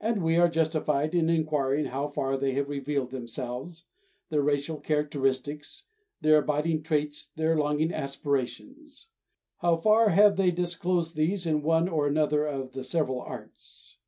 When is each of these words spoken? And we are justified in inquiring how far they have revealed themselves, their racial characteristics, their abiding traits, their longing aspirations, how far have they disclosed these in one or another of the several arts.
And 0.00 0.22
we 0.22 0.36
are 0.38 0.48
justified 0.48 1.14
in 1.14 1.28
inquiring 1.28 1.84
how 1.84 2.08
far 2.08 2.38
they 2.38 2.52
have 2.52 2.70
revealed 2.70 3.10
themselves, 3.10 3.84
their 4.30 4.40
racial 4.40 4.78
characteristics, 4.78 5.84
their 6.18 6.38
abiding 6.38 6.82
traits, 6.82 7.28
their 7.36 7.54
longing 7.58 7.92
aspirations, 7.92 9.08
how 9.58 9.76
far 9.76 10.08
have 10.08 10.36
they 10.36 10.50
disclosed 10.50 11.14
these 11.14 11.46
in 11.46 11.60
one 11.60 11.90
or 11.90 12.06
another 12.06 12.46
of 12.46 12.72
the 12.72 12.82
several 12.82 13.20
arts. 13.20 13.98